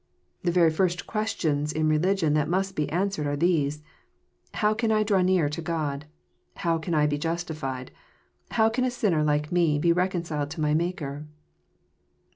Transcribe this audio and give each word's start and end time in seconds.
The 0.41 0.51
very 0.51 0.71
first 0.71 1.05
questions 1.05 1.71
in 1.71 1.87
religion 1.87 2.33
that 2.33 2.49
must 2.49 2.75
be 2.75 2.89
answered, 2.89 3.27
are 3.27 3.35
these: 3.35 3.83
''How 4.55 4.75
can 4.75 4.91
I 4.91 5.03
draw 5.03 5.21
near 5.21 5.47
to 5.49 5.61
God? 5.61 6.05
I 6.55 6.59
How 6.61 6.79
can 6.79 6.95
I 6.95 7.05
be 7.05 7.19
justified? 7.19 7.91
How 8.49 8.67
can 8.67 8.83
a 8.83 8.89
sinner 8.89 9.23
like 9.23 9.51
me 9.51 9.77
be' 9.77 9.93
reconciled 9.93 10.49
to 10.49 10.59
my 10.61 10.73
Maker? 10.73 11.27